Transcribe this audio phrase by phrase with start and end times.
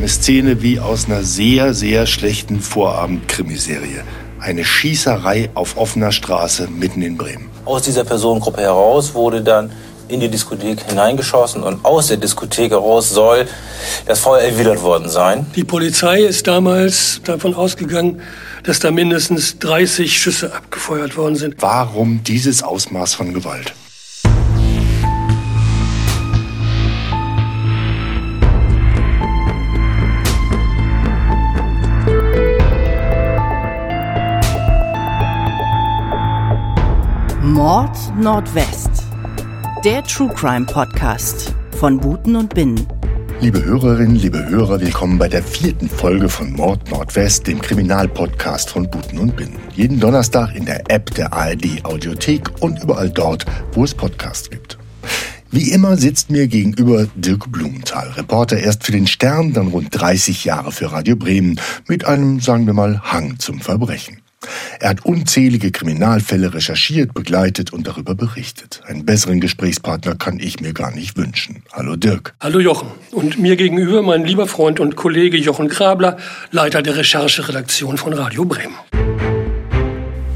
[0.00, 4.02] Eine Szene wie aus einer sehr, sehr schlechten Vorabend-Krimiserie.
[4.40, 7.50] Eine Schießerei auf offener Straße mitten in Bremen.
[7.66, 9.70] Aus dieser Personengruppe heraus wurde dann
[10.08, 13.46] in die Diskothek hineingeschossen und aus der Diskothek heraus soll
[14.06, 15.44] das Feuer erwidert worden sein.
[15.54, 18.22] Die Polizei ist damals davon ausgegangen,
[18.62, 21.56] dass da mindestens 30 Schüsse abgefeuert worden sind.
[21.58, 23.74] Warum dieses Ausmaß von Gewalt?
[37.62, 38.88] Mord Nordwest.
[39.84, 42.86] Der True Crime Podcast von Buten und Binnen.
[43.42, 48.88] Liebe Hörerinnen, liebe Hörer, willkommen bei der vierten Folge von Mord Nordwest, dem Kriminalpodcast von
[48.88, 49.58] Buten und Binnen.
[49.74, 54.78] Jeden Donnerstag in der App der ARD Audiothek und überall dort, wo es Podcasts gibt.
[55.50, 60.46] Wie immer sitzt mir gegenüber Dirk Blumenthal, Reporter erst für den Stern, dann rund 30
[60.46, 64.19] Jahre für Radio Bremen, mit einem, sagen wir mal, Hang zum Verbrechen.
[64.80, 68.80] Er hat unzählige Kriminalfälle recherchiert, begleitet und darüber berichtet.
[68.86, 71.62] Einen besseren Gesprächspartner kann ich mir gar nicht wünschen.
[71.72, 72.34] Hallo Dirk.
[72.40, 72.88] Hallo Jochen.
[73.10, 76.16] Und mir gegenüber mein lieber Freund und Kollege Jochen Grabler,
[76.50, 78.74] Leiter der Rechercheredaktion von Radio Bremen.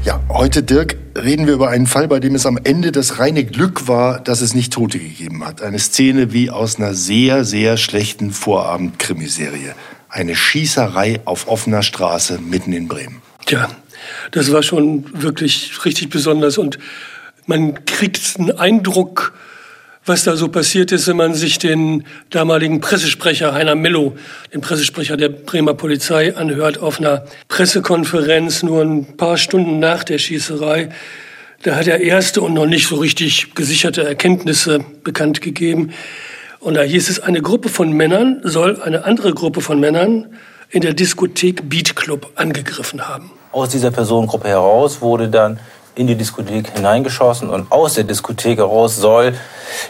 [0.03, 3.43] Ja, heute, Dirk, reden wir über einen Fall, bei dem es am Ende das reine
[3.43, 5.63] Glück war, dass es nicht Tote gegeben hat.
[5.63, 9.73] Eine Szene wie aus einer sehr, sehr schlechten Vorabend-Krimiserie.
[10.07, 13.23] Eine Schießerei auf offener Straße mitten in Bremen.
[13.47, 13.67] Tja,
[14.31, 16.77] das war schon wirklich richtig besonders und
[17.47, 19.33] man kriegt einen Eindruck,
[20.05, 24.15] was da so passiert ist, wenn man sich den damaligen Pressesprecher Heiner Mello,
[24.53, 30.19] den Pressesprecher der Bremer Polizei, anhört auf einer Pressekonferenz nur ein paar Stunden nach der
[30.19, 30.89] Schießerei.
[31.63, 35.91] Da hat er erste und noch nicht so richtig gesicherte Erkenntnisse bekannt gegeben.
[36.59, 40.35] Und da hieß es, eine Gruppe von Männern soll eine andere Gruppe von Männern
[40.69, 43.31] in der Diskothek Beat Club angegriffen haben.
[43.55, 45.61] Aus dieser Personengruppe heraus wurde dann
[45.95, 49.33] in die Diskothek hineingeschossen und aus der Diskothek heraus soll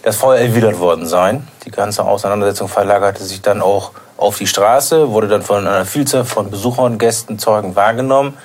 [0.04, 1.48] das Feuer erwidert worden sein.
[1.66, 6.26] Die ganze Auseinandersetzung verlagerte sich dann auch auf die Straße, wurde dann von einer Vielzahl
[6.26, 8.38] von Besuchern, Gästen, Zeugen wahrgenommen.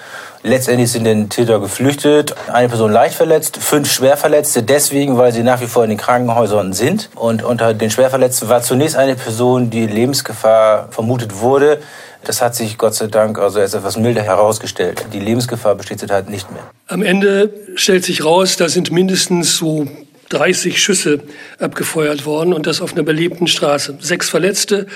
[0.42, 2.34] Letztendlich sind den Täter geflüchtet.
[2.50, 6.72] Eine Person leicht verletzt, fünf Schwerverletzte, deswegen, weil sie nach wie vor in den Krankenhäusern
[6.72, 7.10] sind.
[7.14, 11.80] Und unter den Schwerverletzten war zunächst eine Person, die Lebensgefahr vermutet wurde.
[12.24, 15.04] Das hat sich Gott sei Dank also als etwas milder herausgestellt.
[15.12, 16.62] Die Lebensgefahr besteht zurzeit nicht mehr.
[16.86, 19.86] Am Ende stellt sich raus, da sind mindestens so
[20.30, 21.20] 30 Schüsse
[21.58, 23.98] abgefeuert worden und das auf einer belebten Straße.
[24.00, 24.86] Sechs Verletzte,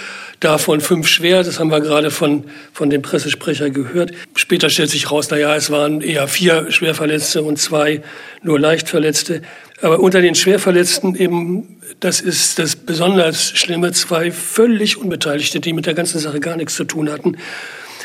[0.41, 4.13] davon fünf schwer, das haben wir gerade von, von dem Pressesprecher gehört.
[4.37, 8.03] Später stellt sich raus, na ja, es waren eher vier Schwerverletzte und zwei
[8.43, 9.43] nur Leichtverletzte.
[9.83, 15.87] Aber unter den Schwerverletzten eben, das ist das besonders Schlimme, zwei völlig Unbeteiligte, die mit
[15.87, 17.37] der ganzen Sache gar nichts zu tun hatten.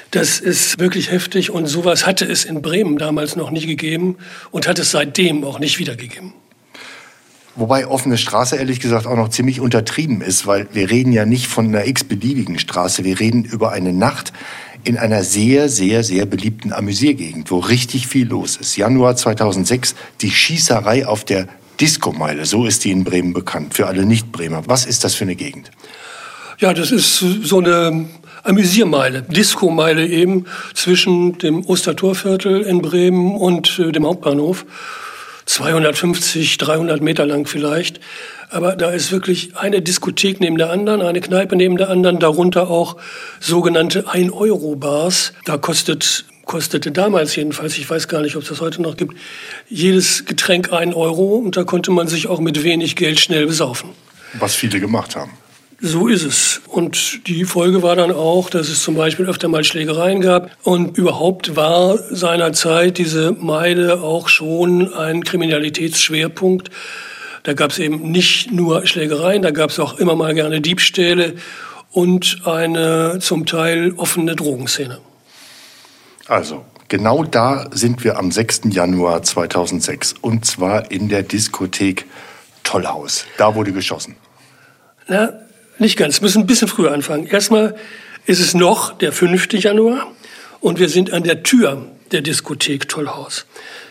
[0.10, 4.18] Das ist wirklich heftig und sowas hatte es in Bremen damals noch nie gegeben
[4.50, 6.34] und hat es seitdem auch nicht wiedergegeben.
[7.60, 11.48] Wobei offene Straße ehrlich gesagt auch noch ziemlich untertrieben ist, weil wir reden ja nicht
[11.48, 14.32] von einer x-beliebigen Straße, wir reden über eine Nacht
[14.86, 18.78] in einer sehr, sehr, sehr beliebten Amüsiergegend, wo richtig viel los ist.
[18.78, 21.50] Januar 2006, die Schießerei auf der
[21.82, 24.64] Diskomeile, so ist die in Bremen bekannt, für alle Nicht-Bremer.
[24.68, 25.70] Was ist das für eine Gegend?
[26.60, 28.06] Ja, das ist so eine
[28.44, 34.66] Amüsiermeile, Diskomeile eben zwischen dem Ostertorviertel in Bremen und äh, dem Hauptbahnhof.
[35.50, 38.00] 250, 300 Meter lang vielleicht.
[38.52, 42.70] Aber da ist wirklich eine Diskothek neben der anderen, eine Kneipe neben der anderen, darunter
[42.70, 42.98] auch
[43.40, 45.34] sogenannte 1-Euro-Bars.
[45.46, 49.16] Da kostet kostete damals jedenfalls, ich weiß gar nicht, ob es das heute noch gibt,
[49.70, 53.92] jedes Getränk ein Euro und da konnte man sich auch mit wenig Geld schnell besaufen.
[54.34, 55.32] Was viele gemacht haben.
[55.82, 56.62] So ist es.
[56.68, 60.52] Und die Folge war dann auch, dass es zum Beispiel öfter mal Schlägereien gab.
[60.64, 66.70] Und überhaupt war seinerzeit diese Meile auch schon ein Kriminalitätsschwerpunkt.
[67.44, 71.36] Da gab es eben nicht nur Schlägereien, da gab es auch immer mal gerne Diebstähle
[71.92, 75.00] und eine zum Teil offene Drogenszene.
[76.28, 78.62] Also, genau da sind wir am 6.
[78.66, 80.16] Januar 2006.
[80.20, 82.06] Und zwar in der Diskothek
[82.64, 83.26] Tollhaus.
[83.38, 84.16] Da wurde geschossen.
[85.08, 85.32] Na,
[85.80, 86.20] nicht ganz.
[86.20, 87.26] Wir müssen ein bisschen früher anfangen.
[87.26, 87.76] Erstmal
[88.26, 89.54] ist es noch der 5.
[89.54, 90.08] Januar
[90.60, 93.46] und wir sind an der Tür der Diskothek Tollhaus.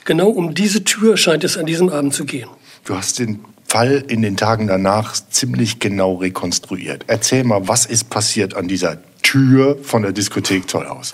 [0.04, 2.48] Genau um diese Tür scheint es an diesem Abend zu gehen.
[2.84, 7.04] Du hast den Fall in den Tagen danach ziemlich genau rekonstruiert.
[7.06, 11.12] Erzähl mal, was ist passiert an dieser Tür von der Diskothek Tollhaus?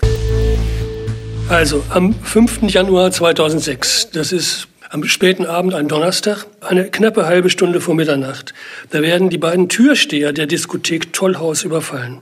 [1.49, 2.63] Also, am 5.
[2.63, 8.53] Januar 2006, das ist am späten Abend, ein Donnerstag, eine knappe halbe Stunde vor Mitternacht.
[8.91, 12.21] Da werden die beiden Türsteher der Diskothek Tollhaus überfallen.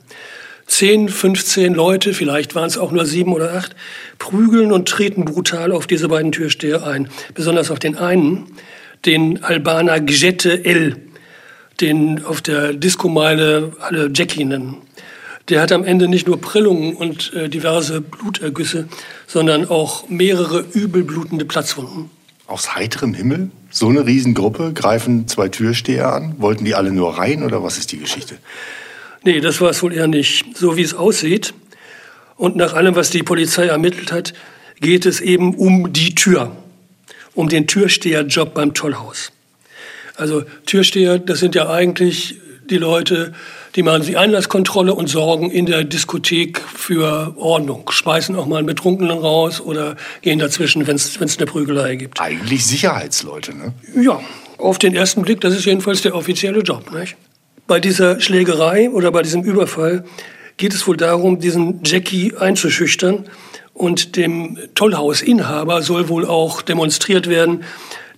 [0.66, 3.76] 10, 15 Leute, vielleicht waren es auch nur sieben oder acht,
[4.18, 7.10] prügeln und treten brutal auf diese beiden Türsteher ein.
[7.36, 8.48] Besonders auf den einen,
[9.06, 10.96] den Albaner Gjete L,
[11.80, 14.78] den auf der Diskomeile alle Jackie nennen.
[15.48, 18.88] Der hat am Ende nicht nur Prellungen und äh, diverse Blutergüsse,
[19.28, 22.10] sondern auch mehrere übelblutende Platzwunden.
[22.54, 23.50] Aus heiterem Himmel?
[23.72, 26.36] So eine Riesengruppe greifen zwei Türsteher an?
[26.38, 28.38] Wollten die alle nur rein oder was ist die Geschichte?
[29.24, 30.56] Nee, das war es wohl eher nicht.
[30.56, 31.56] So wie es aussieht
[32.36, 34.36] und nach allem, was die Polizei ermittelt hat,
[34.80, 36.56] geht es eben um die Tür,
[37.34, 39.32] um den Türsteherjob beim Tollhaus.
[40.16, 42.40] Also Türsteher, das sind ja eigentlich
[42.70, 43.34] die Leute,
[43.76, 47.90] die machen die Einlasskontrolle und sorgen in der Diskothek für Ordnung.
[47.90, 52.22] Speisen auch mal einen Betrunkenen raus oder gehen dazwischen, wenn es eine Prügelei gibt.
[52.22, 53.74] Eigentlich Sicherheitsleute, ne?
[54.00, 54.22] Ja,
[54.58, 57.16] auf den ersten Blick, das ist jedenfalls der offizielle Job, nicht?
[57.66, 60.04] Bei dieser Schlägerei oder bei diesem Überfall
[60.58, 63.26] geht es wohl darum, diesen Jackie einzuschüchtern.
[63.74, 67.64] Und dem Tollhausinhaber soll wohl auch demonstriert werden,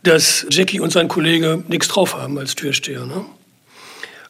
[0.04, 3.06] dass Jackie und sein Kollege nichts drauf haben als Türsteher.
[3.06, 3.26] Ne?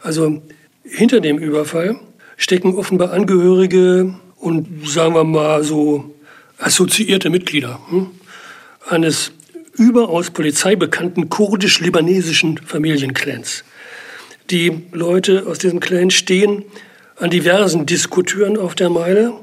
[0.01, 0.43] Also
[0.85, 1.99] hinter dem Überfall
[2.37, 6.15] stecken offenbar Angehörige und sagen wir mal so
[6.57, 8.11] assoziierte Mitglieder hm,
[8.87, 9.31] eines
[9.73, 13.63] überaus polizeibekannten kurdisch-libanesischen Familienclans.
[14.51, 16.63] Die Leute aus diesem Clan stehen
[17.17, 19.33] an diversen Diskotüren auf der Meile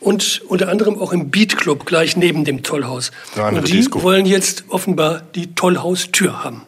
[0.00, 3.10] und unter anderem auch im Beat Club gleich neben dem Tollhaus.
[3.36, 4.02] Und die Disco.
[4.02, 6.62] wollen jetzt offenbar die Tollhaustür haben.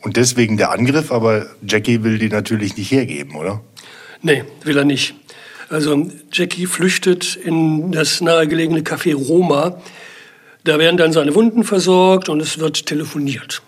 [0.00, 3.60] Und deswegen der Angriff, aber Jackie will die natürlich nicht hergeben, oder?
[4.22, 5.14] Nee, will er nicht.
[5.68, 9.80] Also Jackie flüchtet in das nahegelegene Café Roma.
[10.64, 13.62] Da werden dann seine Wunden versorgt und es wird telefoniert.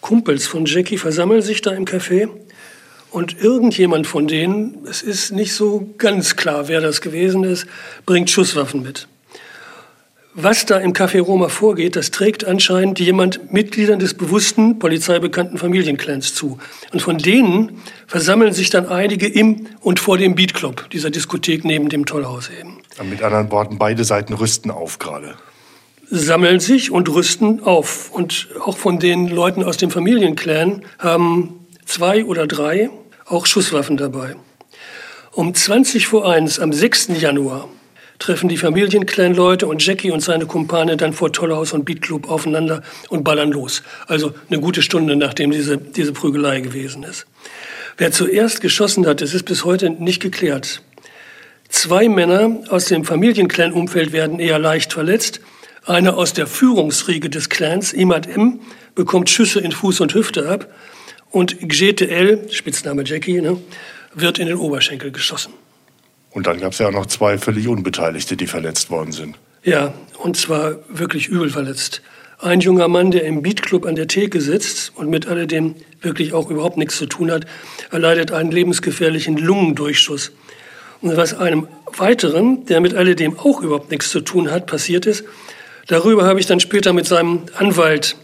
[0.00, 2.28] Kumpels von Jackie versammeln sich da im Café
[3.10, 7.66] und irgendjemand von denen, es ist nicht so ganz klar, wer das gewesen ist,
[8.04, 9.08] bringt Schusswaffen mit.
[10.40, 16.32] Was da im Café Roma vorgeht, das trägt anscheinend jemand Mitgliedern des bewussten, polizeibekannten Familienclans
[16.32, 16.58] zu.
[16.92, 21.64] Und von denen versammeln sich dann einige im und vor dem Beat Club, dieser Diskothek
[21.64, 22.78] neben dem Tollhaus eben.
[23.10, 25.34] Mit anderen Worten, beide Seiten rüsten auf gerade.
[26.08, 28.12] Sammeln sich und rüsten auf.
[28.12, 32.90] Und auch von den Leuten aus dem Familienclan haben zwei oder drei
[33.26, 34.36] auch Schusswaffen dabei.
[35.32, 37.08] Um 20 vor 1 am 6.
[37.18, 37.68] Januar
[38.18, 43.22] treffen die Familienclan-Leute und Jackie und seine Kumpane dann vor Tollhaus und Beatclub aufeinander und
[43.24, 43.82] ballern los.
[44.06, 47.26] Also eine gute Stunde, nachdem diese, diese Prügelei gewesen ist.
[47.96, 50.82] Wer zuerst geschossen hat, das ist bis heute nicht geklärt.
[51.68, 55.40] Zwei Männer aus dem Familienclan-Umfeld werden eher leicht verletzt.
[55.84, 58.60] Einer aus der Führungsriege des Clans, Imad M.,
[58.94, 60.72] bekommt Schüsse in Fuß und Hüfte ab.
[61.30, 63.58] Und GTL, Spitzname Jackie, ne,
[64.14, 65.52] wird in den Oberschenkel geschossen.
[66.38, 69.34] Und dann gab es ja auch noch zwei völlig Unbeteiligte, die verletzt worden sind.
[69.64, 69.92] Ja,
[70.22, 72.00] und zwar wirklich übel verletzt.
[72.38, 76.48] Ein junger Mann, der im Beatclub an der Theke sitzt und mit alledem wirklich auch
[76.48, 77.44] überhaupt nichts zu tun hat,
[77.90, 80.30] erleidet einen lebensgefährlichen Lungendurchschuss.
[81.00, 85.24] Und was einem weiteren, der mit alledem auch überhaupt nichts zu tun hat, passiert ist,
[85.88, 88.14] darüber habe ich dann später mit seinem Anwalt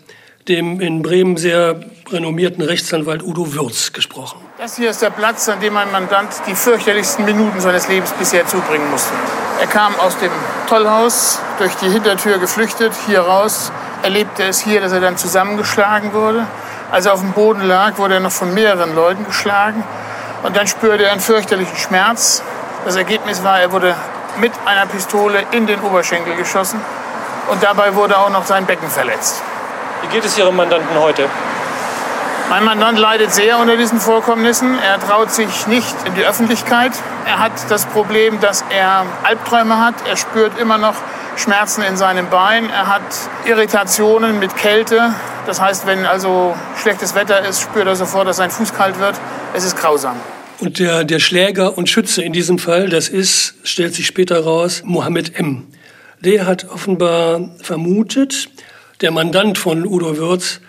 [0.46, 4.38] dem in Bremen sehr renommierten Rechtsanwalt Udo Würz gesprochen.
[4.64, 8.46] Das hier ist der Platz, an dem mein Mandant die fürchterlichsten Minuten seines Lebens bisher
[8.46, 9.12] zubringen musste.
[9.60, 10.30] Er kam aus dem
[10.70, 13.70] Tollhaus, durch die Hintertür geflüchtet, hier raus,
[14.02, 16.46] erlebte es hier, dass er dann zusammengeschlagen wurde.
[16.90, 19.84] Als er auf dem Boden lag, wurde er noch von mehreren Leuten geschlagen.
[20.44, 22.42] Und dann spürte er einen fürchterlichen Schmerz.
[22.86, 23.94] Das Ergebnis war, er wurde
[24.38, 26.80] mit einer Pistole in den Oberschenkel geschossen.
[27.50, 29.42] Und dabei wurde auch noch sein Becken verletzt.
[30.00, 31.28] Wie geht es Ihrem Mandanten heute?
[32.50, 34.78] Mein Mandant leidet sehr unter diesen Vorkommnissen.
[34.78, 36.92] Er traut sich nicht in die Öffentlichkeit.
[37.26, 39.94] Er hat das Problem, dass er Albträume hat.
[40.06, 40.94] Er spürt immer noch
[41.36, 42.68] Schmerzen in seinem Bein.
[42.68, 43.02] Er hat
[43.46, 45.14] Irritationen mit Kälte.
[45.46, 49.18] Das heißt, wenn also schlechtes Wetter ist, spürt er sofort, dass sein Fuß kalt wird.
[49.54, 50.16] Es ist grausam.
[50.60, 54.82] Und der, der Schläger und Schütze in diesem Fall, das ist, stellt sich später raus,
[54.84, 55.66] Mohammed M.
[56.20, 58.48] Der hat offenbar vermutet,
[59.00, 60.60] der Mandant von Udo Würz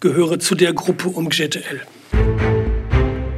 [0.00, 1.82] gehöre zu der Gruppe um GTL.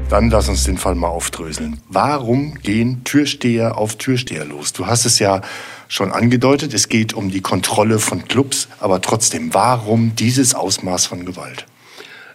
[0.09, 1.81] Dann lass uns den Fall mal aufdröseln.
[1.89, 4.73] Warum gehen Türsteher auf Türsteher los?
[4.73, 5.41] Du hast es ja
[5.89, 11.25] schon angedeutet, es geht um die Kontrolle von Clubs, aber trotzdem, warum dieses Ausmaß von
[11.25, 11.67] Gewalt?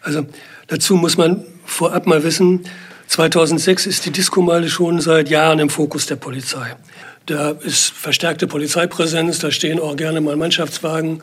[0.01, 0.25] Also
[0.67, 2.65] dazu muss man vorab mal wissen,
[3.07, 6.75] 2006 ist die Diskomeile schon seit Jahren im Fokus der Polizei.
[7.27, 11.21] Da ist verstärkte Polizeipräsenz, da stehen auch gerne mal Mannschaftswagen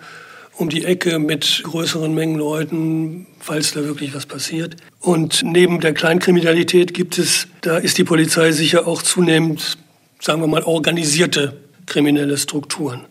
[0.57, 4.77] um die Ecke mit größeren Mengen Leuten, falls da wirklich was passiert.
[5.01, 9.79] Und neben der Kleinkriminalität gibt es, da ist die Polizei sicher auch zunehmend
[10.25, 11.55] sagen wir mal, organisierte
[11.87, 13.03] kriminelle Strukturen.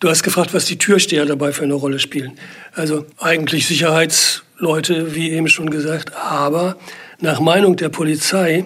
[0.00, 2.32] Du hast gefragt, was die Türsteher dabei für eine Rolle spielen.
[2.74, 6.76] Also eigentlich Sicherheitsleute, wie eben schon gesagt, aber
[7.20, 8.64] nach Meinung der Polizei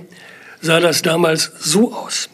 [0.62, 2.30] sah das damals so aus.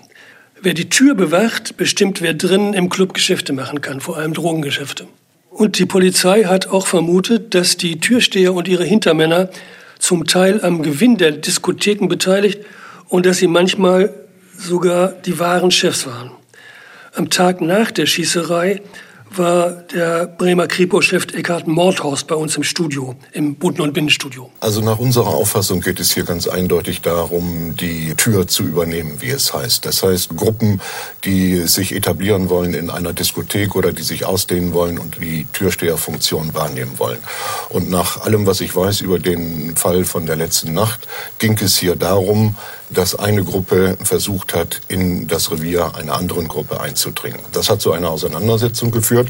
[0.62, 5.06] Wer die Tür bewacht, bestimmt, wer drinnen im Club Geschäfte machen kann, vor allem Drogengeschäfte.
[5.54, 9.50] Und die Polizei hat auch vermutet, dass die Türsteher und ihre Hintermänner
[10.00, 12.58] zum Teil am Gewinn der Diskotheken beteiligt
[13.08, 14.12] und dass sie manchmal
[14.58, 16.32] sogar die wahren Chefs waren.
[17.14, 18.82] Am Tag nach der Schießerei
[19.38, 24.50] war der Bremer Kripo-Chef Eckhard Mordhaus bei uns im Studio, im Buten- und Binnenstudio.
[24.60, 29.30] Also nach unserer Auffassung geht es hier ganz eindeutig darum, die Tür zu übernehmen, wie
[29.30, 29.84] es heißt.
[29.86, 30.80] Das heißt, Gruppen,
[31.24, 36.54] die sich etablieren wollen in einer Diskothek oder die sich ausdehnen wollen und die Türsteherfunktion
[36.54, 37.18] wahrnehmen wollen.
[37.68, 41.06] Und nach allem, was ich weiß über den Fall von der letzten Nacht,
[41.38, 42.56] ging es hier darum,
[42.90, 47.40] dass eine Gruppe versucht hat, in das Revier einer anderen Gruppe einzudringen.
[47.52, 49.28] Das hat zu einer Auseinandersetzung geführt,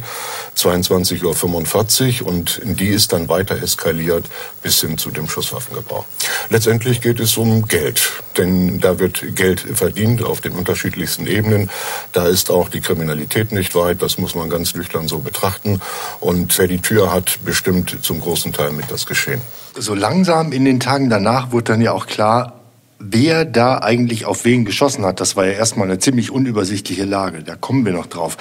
[0.56, 4.26] 22.45 Uhr, und die ist dann weiter eskaliert
[4.62, 6.04] bis hin zu dem Schusswaffengebrauch.
[6.48, 8.00] Letztendlich geht es um Geld,
[8.36, 11.70] denn da wird Geld verdient auf den unterschiedlichsten Ebenen.
[12.12, 15.80] Da ist auch die Kriminalität nicht weit, das muss man ganz nüchtern so betrachten.
[16.20, 19.40] Und wer die Tür hat, bestimmt zum großen Teil mit das Geschehen.
[19.76, 22.63] So langsam in den Tagen danach wurde dann ja auch klar,
[23.10, 27.42] wer da eigentlich auf wen geschossen hat, das war ja erstmal eine ziemlich unübersichtliche Lage.
[27.42, 28.36] Da kommen wir noch drauf.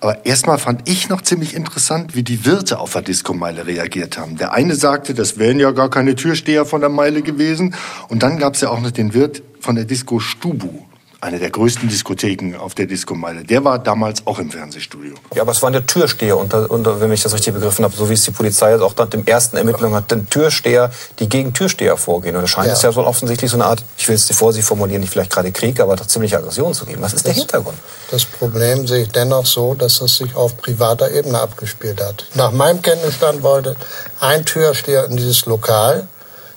[0.00, 4.36] Aber erstmal fand ich noch ziemlich interessant, wie die Wirte auf der Disco-Meile reagiert haben.
[4.36, 7.74] Der eine sagte, das wären ja gar keine Türsteher von der Meile gewesen.
[8.08, 10.84] Und dann gab es ja auch noch den Wirt von der Disco Stubu
[11.24, 13.44] eine der größten Diskotheken auf der Diskomeile.
[13.44, 15.14] Der war damals auch im Fernsehstudio.
[15.34, 18.10] Ja, aber es waren der Türsteher, unter, unter, wenn ich das richtig begriffen habe, so
[18.10, 21.54] wie es die Polizei jetzt auch dann im ersten Ermittlungen hat, den Türsteher, die gegen
[21.54, 22.36] Türsteher vorgehen.
[22.36, 22.74] Und da scheint ja.
[22.74, 25.30] es ja so offensichtlich so eine Art, ich will es dir vorsichtig formulieren, nicht vielleicht
[25.30, 27.00] gerade Krieg, aber doch ziemliche Aggression zu geben.
[27.00, 27.78] Was ist das, der Hintergrund?
[28.10, 32.26] Das Problem sehe ich dennoch so, dass es sich auf privater Ebene abgespielt hat.
[32.34, 33.76] Nach meinem Kenntnisstand wollte
[34.20, 36.06] ein Türsteher in dieses Lokal,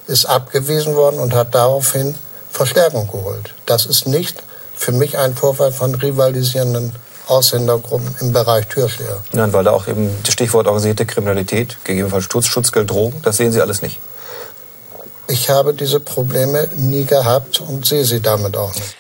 [0.07, 2.15] ist abgewiesen worden und hat daraufhin
[2.51, 3.53] Verstärkung geholt.
[3.65, 4.43] Das ist nicht
[4.77, 6.93] für mich ein Vorfall von rivalisierenden
[7.27, 9.21] Ausländergruppen im Bereich Türsteher.
[9.33, 13.51] Nein, weil da auch eben das Stichwort organisierte Kriminalität, gegebenenfalls Schutz, Schutzgeld, Drogen, das sehen
[13.51, 13.99] Sie alles nicht.
[15.29, 18.95] Ich habe diese Probleme nie gehabt und sehe sie damit auch nicht.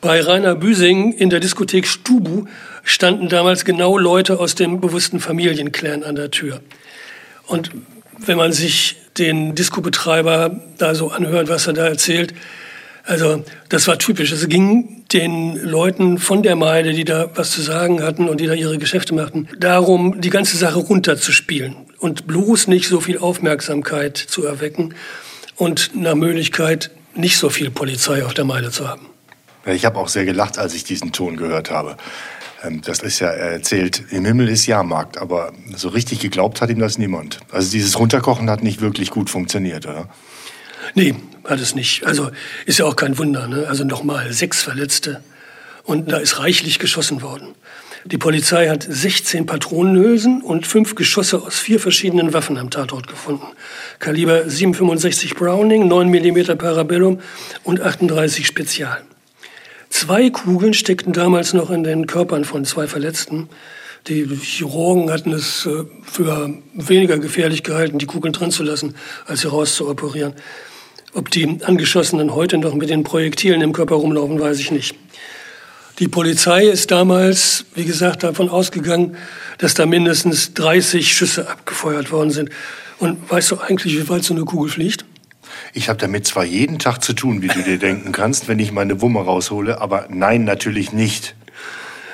[0.00, 2.46] Bei Rainer Büsing in der Diskothek Stubu
[2.82, 6.60] standen damals genau Leute aus dem bewussten Familienclan an der Tür.
[7.46, 7.70] Und
[8.18, 12.34] wenn man sich den Diskobetreiber da so anhört, was er da erzählt,
[13.10, 14.30] also das war typisch.
[14.30, 18.46] Es ging den Leuten von der Meide, die da was zu sagen hatten und die
[18.46, 24.16] da ihre Geschäfte machten, darum, die ganze Sache runterzuspielen und bloß nicht so viel Aufmerksamkeit
[24.16, 24.94] zu erwecken
[25.56, 29.06] und nach Möglichkeit nicht so viel Polizei auf der Meide zu haben.
[29.66, 31.96] Ich habe auch sehr gelacht, als ich diesen Ton gehört habe.
[32.62, 36.78] Ähm, das ist ja erzählt, im Himmel ist Jahrmarkt, aber so richtig geglaubt hat ihm
[36.78, 37.40] das niemand.
[37.50, 40.08] Also dieses Runterkochen hat nicht wirklich gut funktioniert, oder?
[40.94, 42.04] Nee, hat es nicht.
[42.04, 42.30] Also
[42.66, 43.46] ist ja auch kein Wunder.
[43.46, 43.66] Ne?
[43.68, 45.22] Also nochmal, sechs Verletzte.
[45.84, 47.54] Und da ist reichlich geschossen worden.
[48.04, 53.46] Die Polizei hat 16 Patronenhülsen und fünf Geschosse aus vier verschiedenen Waffen am Tatort gefunden.
[53.98, 57.20] Kaliber 7,65 Browning, 9 mm Parabellum
[57.62, 59.02] und 38 Spezial.
[59.90, 63.50] Zwei Kugeln steckten damals noch in den Körpern von zwei Verletzten.
[64.06, 68.94] Die Chirurgen hatten es äh, für weniger gefährlich gehalten, die Kugeln drin zu lassen,
[69.26, 70.32] als sie rauszuoperieren.
[71.12, 74.94] Ob die Angeschossenen heute noch mit den Projektilen im Körper rumlaufen, weiß ich nicht.
[75.98, 79.16] Die Polizei ist damals, wie gesagt, davon ausgegangen,
[79.58, 82.50] dass da mindestens 30 Schüsse abgefeuert worden sind.
[82.98, 85.04] Und weißt du eigentlich, wie weit so eine Kugel fliegt?
[85.74, 88.70] Ich habe damit zwar jeden Tag zu tun, wie du dir denken kannst, wenn ich
[88.70, 91.34] meine Wumme raushole, aber nein, natürlich nicht.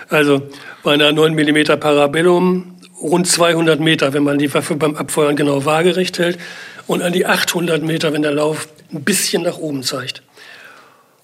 [0.08, 0.42] Also
[0.82, 5.64] bei einer 9 mm Parabellum rund 200 Meter, wenn man die Waffe beim Abfeuern genau
[5.64, 6.38] waagerecht hält,
[6.86, 10.22] und an die 800 Meter, wenn der Lauf ein bisschen nach oben zeigt.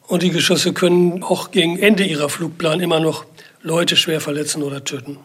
[0.07, 3.25] Und die Geschosse können auch gegen Ende ihrer Flugplan immer noch
[3.63, 5.19] Leute schwer verletzen oder töten.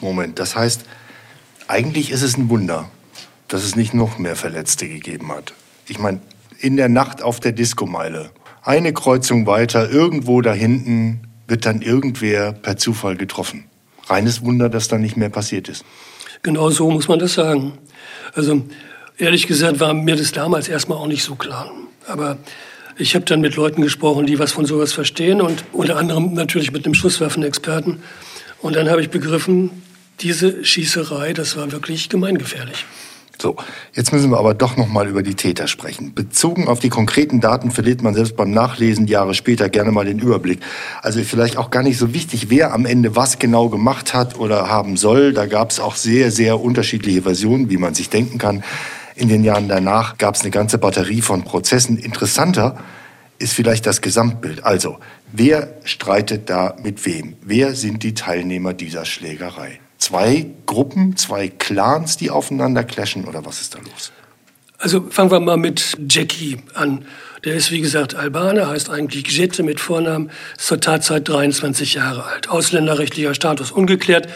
[0.00, 0.82] Moment, das heißt,
[1.68, 2.90] eigentlich ist es ein Wunder,
[3.48, 5.52] dass es nicht noch mehr Verletzte gegeben hat.
[5.88, 6.20] Ich meine,
[6.58, 8.30] in der Nacht auf der Diskomeile,
[8.62, 13.64] eine Kreuzung weiter, irgendwo da hinten, wird dann irgendwer per Zufall getroffen.
[14.06, 15.84] Reines Wunder, dass da nicht mehr passiert ist.
[16.42, 17.78] Genau so muss man das sagen.
[18.34, 18.62] Also
[19.18, 21.70] Ehrlich gesagt war mir das damals erstmal auch nicht so klar.
[22.06, 22.38] Aber
[22.96, 26.72] ich habe dann mit Leuten gesprochen, die was von sowas verstehen und unter anderem natürlich
[26.72, 28.02] mit einem Schusswaffenexperten.
[28.60, 29.70] Und dann habe ich begriffen,
[30.20, 32.84] diese Schießerei, das war wirklich gemeingefährlich.
[33.40, 33.56] So,
[33.92, 36.14] jetzt müssen wir aber doch noch mal über die Täter sprechen.
[36.14, 40.20] Bezogen auf die konkreten Daten verliert man selbst beim Nachlesen Jahre später gerne mal den
[40.20, 40.60] Überblick.
[41.00, 44.68] Also vielleicht auch gar nicht so wichtig, wer am Ende was genau gemacht hat oder
[44.68, 45.32] haben soll.
[45.32, 48.62] Da gab es auch sehr, sehr unterschiedliche Versionen, wie man sich denken kann.
[49.14, 51.98] In den Jahren danach gab es eine ganze Batterie von Prozessen.
[51.98, 52.78] Interessanter
[53.38, 54.64] ist vielleicht das Gesamtbild.
[54.64, 54.98] Also,
[55.32, 57.36] wer streitet da mit wem?
[57.42, 59.80] Wer sind die Teilnehmer dieser Schlägerei?
[60.02, 64.12] zwei Gruppen, zwei Clans, die aufeinander clashen oder was ist da los?
[64.78, 67.04] Also fangen wir mal mit Jackie an.
[67.44, 72.24] Der ist, wie gesagt, Albaner, heißt eigentlich Gjette mit Vornamen, ist zur Tatzeit 23 Jahre
[72.24, 72.48] alt.
[72.48, 74.28] Ausländerrechtlicher Status ungeklärt.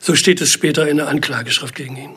[0.00, 2.10] So steht es später in der Anklageschrift gegen ihn.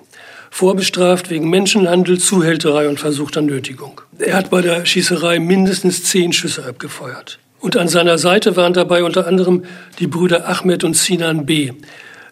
[0.49, 4.01] Vorbestraft wegen Menschenhandel, Zuhälterei und versuchter Nötigung.
[4.19, 7.39] Er hat bei der Schießerei mindestens zehn Schüsse abgefeuert.
[7.59, 9.63] Und an seiner Seite waren dabei unter anderem
[9.99, 11.73] die Brüder Ahmed und Sinan B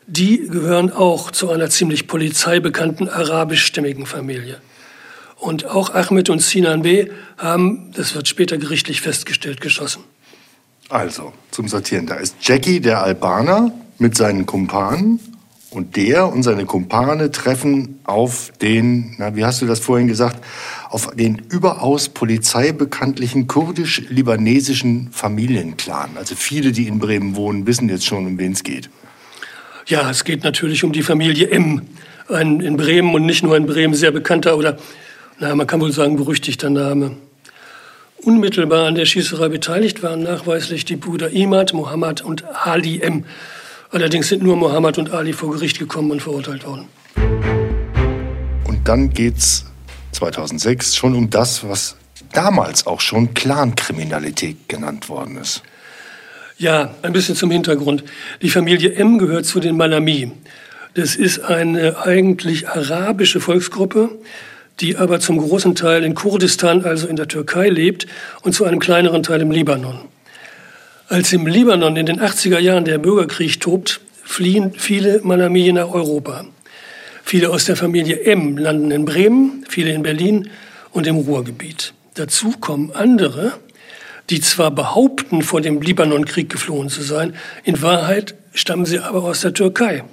[0.08, 4.58] die gehören auch zu einer ziemlich polizeibekannten arabischstämmigen Familie.
[5.38, 7.08] Und auch Ahmed und Sinan B.
[7.38, 10.04] haben, das wird später gerichtlich festgestellt, geschossen.
[10.90, 12.06] Also, zum Sortieren.
[12.06, 15.20] Da ist Jackie, der Albaner, mit seinen Kumpanen.
[15.76, 20.42] Und der und seine Kumpane treffen auf den, na, wie hast du das vorhin gesagt,
[20.90, 26.12] auf den überaus polizeibekanntlichen kurdisch-libanesischen Familienclan.
[26.16, 28.90] Also viele, die in Bremen wohnen, wissen jetzt schon, um wen es geht.
[29.86, 31.82] Ja, es geht natürlich um die Familie M.
[32.30, 34.78] Ein in Bremen und nicht nur in Bremen sehr bekannter oder,
[35.40, 37.18] na, man kann wohl sagen, berüchtigter Name.
[38.24, 43.26] Unmittelbar an der Schießerei beteiligt waren nachweislich die Brüder Imad, Mohammed und Ali M.
[43.96, 46.90] Allerdings sind nur Mohammed und Ali vor Gericht gekommen und verurteilt worden.
[48.66, 49.68] Und dann geht's
[50.12, 51.96] 2006 schon um das, was
[52.34, 55.64] damals auch schon Clankriminalität genannt worden ist.
[56.58, 58.04] Ja, ein bisschen zum Hintergrund.
[58.42, 60.30] Die Familie M gehört zu den Malami.
[60.96, 64.10] Das ist eine eigentlich arabische Volksgruppe,
[64.82, 68.08] die aber zum großen Teil in Kurdistan, also in der Türkei, lebt
[68.42, 70.00] und zu einem kleineren Teil im Libanon.
[71.08, 76.46] Als im Libanon in den 80er Jahren der Bürgerkrieg tobt, fliehen viele Malami nach Europa.
[77.24, 80.50] Viele aus der Familie M landen in Bremen, viele in Berlin
[80.94, 81.94] und im Ruhrgebiet.
[82.16, 83.54] Dazu kommen andere,
[84.32, 89.42] die zwar behaupten, vor dem Libanonkrieg geflohen zu sein, in Wahrheit stammen sie aber aus
[89.42, 90.04] der Türkei.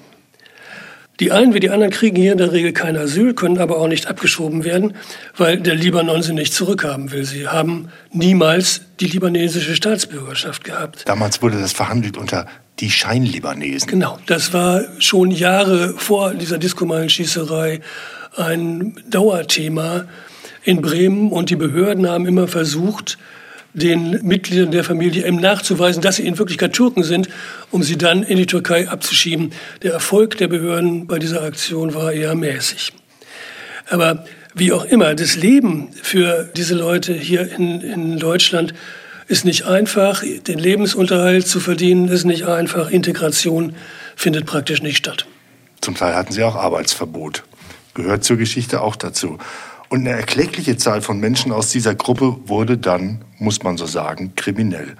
[1.20, 3.87] Die einen wie die anderen kriegen hier in der Regel kein Asyl, können aber auch
[3.87, 4.94] nicht abgeschoben werden,
[5.37, 7.25] weil der Libanon sie nicht zurückhaben will.
[7.25, 11.07] Sie haben niemals die libanesische Staatsbürgerschaft gehabt.
[11.07, 12.46] Damals wurde das verhandelt unter
[12.81, 13.88] die Scheinlibanesen.
[13.88, 17.81] Genau, das war schon Jahre vor dieser Diskomalenschießerei
[18.37, 20.07] ein Dauerthema
[20.64, 23.18] in Bremen und die Behörden haben immer versucht,
[23.75, 27.29] den Mitgliedern der Familie M nachzuweisen, dass sie in Wirklichkeit Türken sind,
[27.71, 29.53] um sie dann in die Türkei abzuschieben.
[29.83, 32.93] Der Erfolg der Behörden bei dieser Aktion war eher mäßig.
[33.89, 38.75] Aber wie auch immer, das Leben für diese Leute hier in, in Deutschland
[39.29, 40.23] ist nicht einfach.
[40.47, 42.91] Den Lebensunterhalt zu verdienen ist nicht einfach.
[42.91, 43.75] Integration
[44.15, 45.27] findet praktisch nicht statt.
[45.81, 47.45] Zum Teil hatten sie auch Arbeitsverbot.
[47.95, 49.39] Gehört zur Geschichte auch dazu.
[49.92, 54.33] Und eine erkleckliche Zahl von Menschen aus dieser Gruppe wurde dann, muss man so sagen,
[54.37, 54.96] kriminell.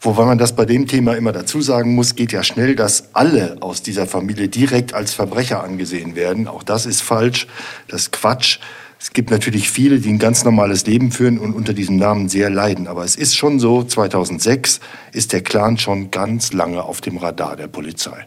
[0.00, 3.58] Wobei man das bei dem Thema immer dazu sagen muss, geht ja schnell, dass alle
[3.60, 6.48] aus dieser Familie direkt als Verbrecher angesehen werden.
[6.48, 7.48] Auch das ist falsch,
[7.88, 8.60] das ist Quatsch.
[8.98, 12.48] Es gibt natürlich viele, die ein ganz normales Leben führen und unter diesem Namen sehr
[12.48, 12.86] leiden.
[12.86, 14.80] Aber es ist schon so, 2006
[15.12, 18.26] ist der Clan schon ganz lange auf dem Radar der Polizei.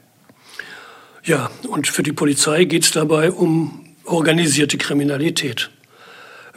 [1.24, 5.70] Ja, und für die Polizei geht es dabei um organisierte Kriminalität.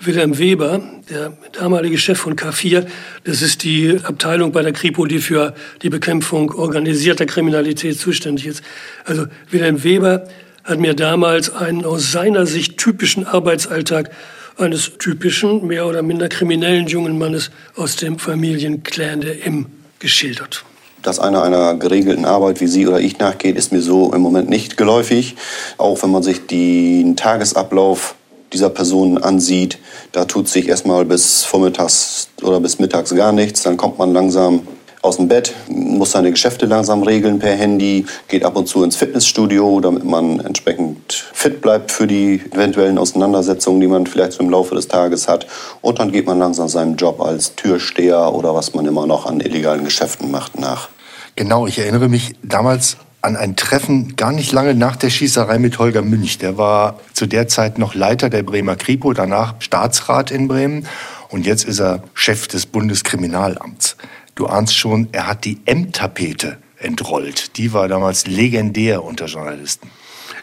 [0.01, 2.87] Wilhelm Weber, der damalige Chef von K4,
[3.25, 8.63] das ist die Abteilung bei der Kripo, die für die Bekämpfung organisierter Kriminalität zuständig ist.
[9.05, 10.27] Also Wilhelm Weber
[10.65, 14.11] hat mir damals einen aus seiner Sicht typischen Arbeitsalltag
[14.57, 19.67] eines typischen, mehr oder minder kriminellen jungen Mannes aus dem Familienclan der M
[19.99, 20.65] geschildert
[21.03, 24.49] dass einer einer geregelten Arbeit wie Sie oder ich nachgeht, ist mir so im Moment
[24.49, 25.37] nicht geläufig.
[25.79, 28.15] Auch wenn man sich den Tagesablauf
[28.53, 29.79] dieser Person ansieht,
[30.13, 33.63] da tut sich erstmal bis vormittags oder bis mittags gar nichts.
[33.63, 34.67] Dann kommt man langsam
[35.03, 38.97] aus dem Bett, muss seine Geschäfte langsam regeln per Handy, geht ab und zu ins
[38.97, 44.77] Fitnessstudio, damit man entsprechend fit bleibt für die eventuellen Auseinandersetzungen, die man vielleicht im Laufe
[44.77, 45.47] des Tages hat.
[45.81, 49.41] Und dann geht man langsam seinem Job als Türsteher oder was man immer noch an
[49.41, 50.89] illegalen Geschäften macht nach.
[51.35, 55.79] Genau, ich erinnere mich damals an ein Treffen gar nicht lange nach der Schießerei mit
[55.79, 56.39] Holger Münch.
[56.39, 60.87] Der war zu der Zeit noch Leiter der Bremer Kripo, danach Staatsrat in Bremen
[61.31, 63.97] und jetzt ist er Chef des Bundeskriminalamts.
[64.35, 67.57] Du ahnst schon, er hat die M-Tapete entrollt.
[67.59, 69.91] Die war damals legendär unter Journalisten.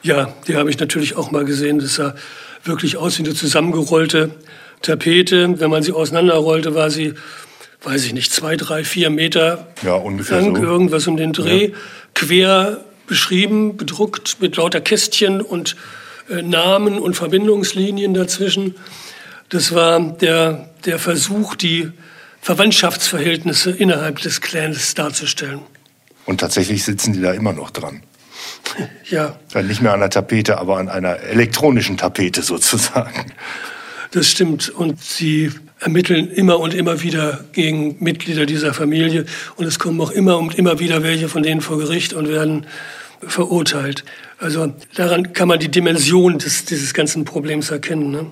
[0.01, 1.79] Ja, die habe ich natürlich auch mal gesehen.
[1.79, 2.15] Das sah
[2.63, 4.31] wirklich aus wie eine zusammengerollte
[4.81, 5.59] Tapete.
[5.59, 7.13] Wenn man sie auseinanderrollte, war sie,
[7.83, 10.61] weiß ich nicht, zwei, drei, vier Meter ja, ungefähr lang, so.
[10.61, 11.75] irgendwas um den Dreh, ja.
[12.13, 15.75] quer beschrieben, bedruckt mit lauter Kästchen und
[16.29, 18.75] äh, Namen und Verbindungslinien dazwischen.
[19.49, 21.91] Das war der, der Versuch, die
[22.41, 25.61] Verwandtschaftsverhältnisse innerhalb des Clans darzustellen.
[26.25, 28.03] Und tatsächlich sitzen die da immer noch dran.
[29.09, 29.39] Ja.
[29.51, 33.33] Dann nicht mehr an der Tapete, aber an einer elektronischen Tapete sozusagen.
[34.11, 34.69] Das stimmt.
[34.69, 39.25] Und sie ermitteln immer und immer wieder gegen Mitglieder dieser Familie.
[39.55, 42.67] Und es kommen auch immer und immer wieder welche von denen vor Gericht und werden
[43.21, 44.05] verurteilt.
[44.37, 48.11] Also daran kann man die Dimension des, dieses ganzen Problems erkennen.
[48.11, 48.31] Ne?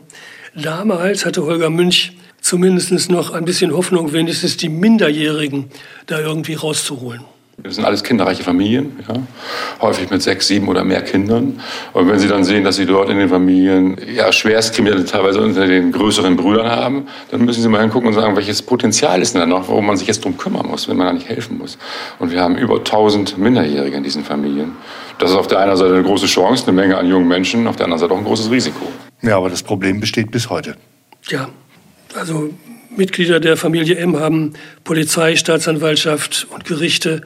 [0.56, 2.14] Damals hatte Holger Münch
[2.48, 5.66] zumindest noch ein bisschen Hoffnung, wenigstens die Minderjährigen
[6.06, 7.22] da irgendwie rauszuholen.
[7.58, 9.16] Das sind alles kinderreiche Familien, ja?
[9.82, 11.60] häufig mit sechs, sieben oder mehr Kindern.
[11.92, 15.66] Und wenn Sie dann sehen, dass Sie dort in den Familien ja, Schwerstkriminelle teilweise unter
[15.66, 19.42] den größeren Brüdern haben, dann müssen Sie mal hingucken und sagen, welches Potenzial ist denn
[19.42, 21.80] da noch, worum man sich jetzt drum kümmern muss, wenn man da nicht helfen muss.
[22.20, 24.74] Und wir haben über 1000 Minderjährige in diesen Familien.
[25.18, 27.76] Das ist auf der einen Seite eine große Chance, eine Menge an jungen Menschen, auf
[27.76, 28.86] der anderen Seite auch ein großes Risiko.
[29.24, 30.76] Ja, aber das Problem besteht bis heute.
[31.30, 31.50] Ja,
[32.18, 32.54] also
[32.96, 34.54] Mitglieder der Familie M haben
[34.84, 37.22] Polizei, Staatsanwaltschaft und Gerichte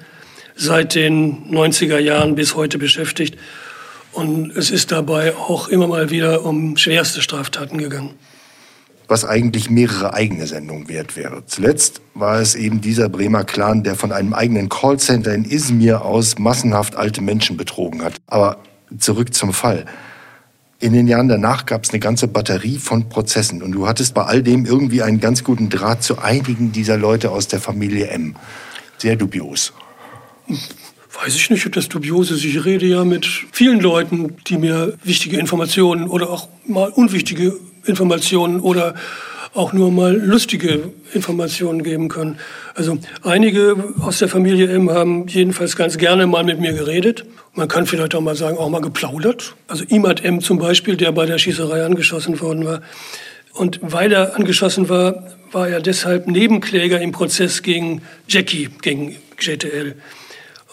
[0.55, 3.37] seit den 90er Jahren bis heute beschäftigt.
[4.11, 8.11] Und es ist dabei auch immer mal wieder um schwerste Straftaten gegangen.
[9.07, 11.43] Was eigentlich mehrere eigene Sendungen wert wäre.
[11.45, 16.37] Zuletzt war es eben dieser Bremer Clan, der von einem eigenen Callcenter in Izmir aus
[16.37, 18.15] massenhaft alte Menschen betrogen hat.
[18.27, 18.57] Aber
[18.97, 19.85] zurück zum Fall.
[20.81, 24.23] In den Jahren danach gab es eine ganze Batterie von Prozessen und du hattest bei
[24.23, 28.35] all dem irgendwie einen ganz guten Draht zu einigen dieser Leute aus der Familie M.
[28.97, 29.73] Sehr dubios.
[31.23, 32.43] Weiß ich nicht, ob das dubios ist.
[32.43, 37.53] Ich rede ja mit vielen Leuten, die mir wichtige Informationen oder auch mal unwichtige
[37.85, 38.95] Informationen oder
[39.53, 42.39] auch nur mal lustige Informationen geben können.
[42.73, 47.25] Also einige aus der Familie M haben jedenfalls ganz gerne mal mit mir geredet.
[47.53, 49.55] Man kann vielleicht auch mal sagen, auch mal geplaudert.
[49.67, 52.81] Also Imad M zum Beispiel, der bei der Schießerei angeschossen worden war.
[53.53, 59.95] Und weil er angeschossen war, war er deshalb Nebenkläger im Prozess gegen Jackie, gegen GTL.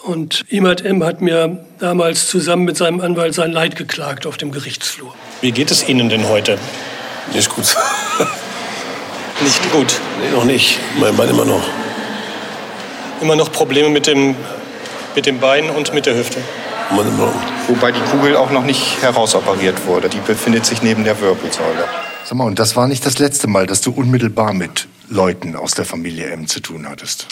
[0.03, 1.03] Und Imad M.
[1.03, 5.13] hat mir damals zusammen mit seinem Anwalt sein Leid geklagt auf dem Gerichtsflur.
[5.41, 6.57] Wie geht es Ihnen denn heute?
[7.33, 7.75] Nicht gut.
[9.41, 9.99] nicht gut?
[10.21, 10.79] Nee, noch nicht.
[10.99, 11.63] Mein Bein immer noch.
[13.21, 14.35] Immer noch Probleme mit dem,
[15.15, 16.39] mit dem Bein und mit der Hüfte?
[17.67, 20.09] Wobei die Kugel auch noch nicht herausoperiert wurde.
[20.09, 21.85] Die befindet sich neben der Wirbelsäule.
[22.25, 25.73] Sag mal, und das war nicht das letzte Mal, dass du unmittelbar mit Leuten aus
[25.73, 27.27] der Familie M zu tun hattest?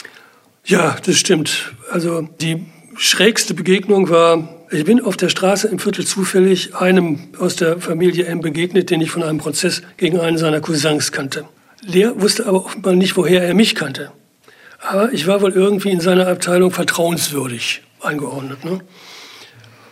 [0.64, 1.72] Ja, das stimmt.
[1.90, 2.66] Also die
[2.96, 8.26] schrägste Begegnung war, ich bin auf der Straße im Viertel zufällig einem aus der Familie
[8.26, 11.44] M begegnet, den ich von einem Prozess gegen einen seiner Cousins kannte.
[11.82, 14.10] Der wusste aber offenbar nicht, woher er mich kannte.
[14.80, 18.64] Aber ich war wohl irgendwie in seiner Abteilung vertrauenswürdig eingeordnet.
[18.64, 18.80] Ne?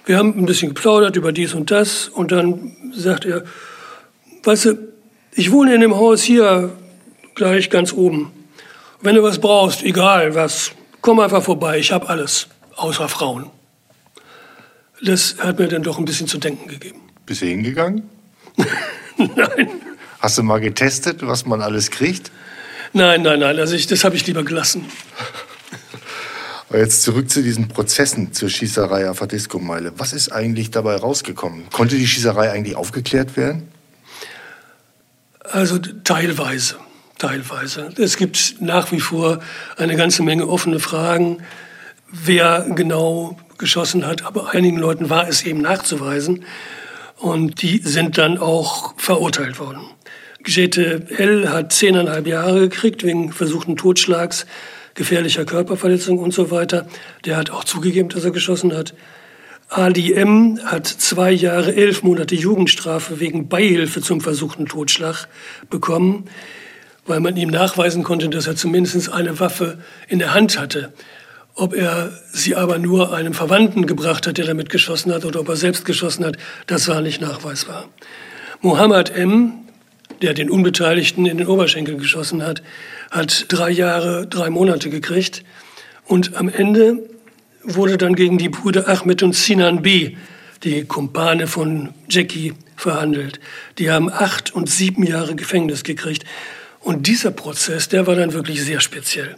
[0.05, 3.45] Wir haben ein bisschen geplaudert über dies und das und dann sagt er,
[4.45, 4.79] weißt du,
[5.33, 6.73] ich wohne in dem Haus hier
[7.35, 8.33] gleich ganz oben.
[9.01, 13.51] Wenn du was brauchst, egal was, komm einfach vorbei, ich habe alles, außer Frauen.
[15.03, 17.01] Das hat mir dann doch ein bisschen zu denken gegeben.
[17.27, 18.09] Bist du hingegangen?
[19.19, 19.69] nein.
[20.21, 22.31] Hast du mal getestet, was man alles kriegt?
[22.93, 24.87] Nein, nein, nein, also ich, das habe ich lieber gelassen.
[26.69, 29.93] Aber jetzt zurück zu diesen Prozessen zur Schießerei auf der Disco-Meile.
[29.99, 31.71] Was ist eigentlich dabei rausgekommen?
[31.71, 33.69] Konnte die Schießerei eigentlich aufgeklärt werden?
[35.45, 36.77] Also teilweise
[37.19, 37.93] teilweise.
[37.97, 39.41] Es gibt nach wie vor
[39.77, 41.39] eine ganze Menge offene Fragen,
[42.11, 44.25] wer genau geschossen hat.
[44.25, 46.45] Aber einigen Leuten war es eben nachzuweisen.
[47.17, 49.81] Und die sind dann auch verurteilt worden.
[50.47, 51.51] Gete L.
[51.51, 54.47] hat zehneinhalb Jahre gekriegt wegen versuchten Totschlags,
[54.95, 56.87] gefährlicher Körperverletzung und so weiter.
[57.27, 58.95] Der hat auch zugegeben, dass er geschossen hat.
[59.69, 60.59] Ali M.
[60.65, 65.29] hat zwei Jahre, elf Monate Jugendstrafe wegen Beihilfe zum versuchten Totschlag
[65.69, 66.31] bekommen
[67.07, 69.79] weil man ihm nachweisen konnte, dass er zumindest eine Waffe
[70.09, 70.93] in der Hand hatte.
[71.55, 75.49] Ob er sie aber nur einem Verwandten gebracht hat, der damit geschossen hat, oder ob
[75.49, 77.89] er selbst geschossen hat, das war nicht nachweisbar.
[78.61, 79.53] Mohammed M.,
[80.23, 82.63] der den Unbeteiligten in den Oberschenkel geschossen hat,
[83.11, 85.43] hat drei Jahre, drei Monate gekriegt.
[86.05, 87.09] Und am Ende
[87.63, 90.17] wurde dann gegen die Brüder Ahmed und Sinan B.,
[90.63, 93.41] die Kumpane von Jackie, verhandelt.
[93.79, 96.25] Die haben acht und sieben Jahre Gefängnis gekriegt.
[96.81, 99.37] Und dieser Prozess, der war dann wirklich sehr speziell.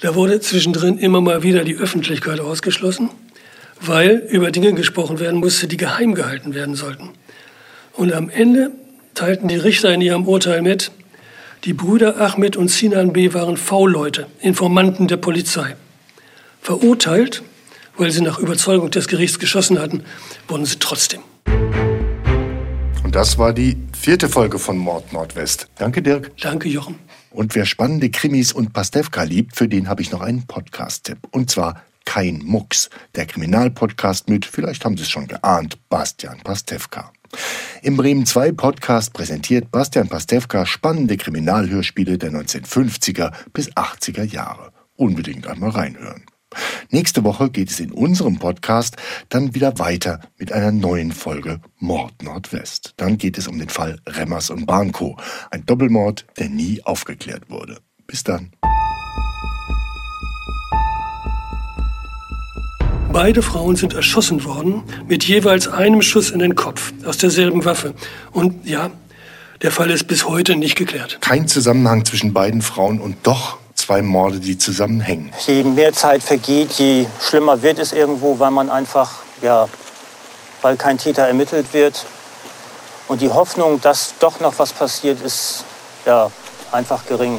[0.00, 3.10] Da wurde zwischendrin immer mal wieder die Öffentlichkeit ausgeschlossen,
[3.80, 7.10] weil über Dinge gesprochen werden musste, die geheim gehalten werden sollten.
[7.92, 8.72] Und am Ende
[9.14, 10.90] teilten die Richter in ihrem Urteil mit,
[11.64, 13.32] die Brüder Ahmed und Sinan B.
[13.32, 15.76] waren V-Leute, Informanten der Polizei.
[16.60, 17.42] Verurteilt,
[17.96, 20.02] weil sie nach Überzeugung des Gerichts geschossen hatten,
[20.48, 21.20] wurden sie trotzdem.
[23.02, 25.68] Und das war die vierte Folge von Mord Nordwest.
[25.76, 26.32] Danke, Dirk.
[26.40, 26.96] Danke, Jochen.
[27.30, 31.18] Und wer spannende Krimis und Pastewka liebt, für den habe ich noch einen Podcast-Tipp.
[31.30, 37.12] Und zwar Kein Mucks, der Kriminalpodcast mit, vielleicht haben Sie es schon geahnt, Bastian Pastewka.
[37.82, 44.72] Im Bremen 2 Podcast präsentiert Bastian Pastewka spannende Kriminalhörspiele der 1950er bis 80er Jahre.
[44.96, 46.24] Unbedingt einmal reinhören.
[46.90, 48.96] Nächste Woche geht es in unserem Podcast
[49.28, 52.94] dann wieder weiter mit einer neuen Folge Mord Nordwest.
[52.96, 55.16] Dann geht es um den Fall Remmers und Barnko,
[55.50, 57.78] ein Doppelmord, der nie aufgeklärt wurde.
[58.06, 58.52] Bis dann.
[63.14, 67.94] Beide Frauen sind erschossen worden mit jeweils einem Schuss in den Kopf aus derselben Waffe.
[68.32, 68.90] Und ja,
[69.62, 71.18] der Fall ist bis heute nicht geklärt.
[71.20, 75.30] Kein Zusammenhang zwischen beiden Frauen und doch zwei Morde, die zusammenhängen.
[75.46, 79.68] Je mehr Zeit vergeht, je schlimmer wird es irgendwo, weil man einfach, ja,
[80.60, 82.06] weil kein Täter ermittelt wird.
[83.06, 85.64] Und die Hoffnung, dass doch noch was passiert, ist
[86.04, 86.32] ja
[86.72, 87.38] einfach gering.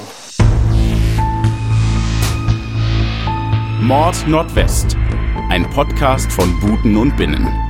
[3.81, 4.95] Mord Nordwest.
[5.49, 7.64] Ein Podcast von Buten und Binnen.